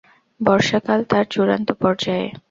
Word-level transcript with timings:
বর্ষাকাল 0.39 0.99
তার 1.03 1.25
চূড়ান্ত 1.33 1.69
পর্যায়ে। 1.81 2.27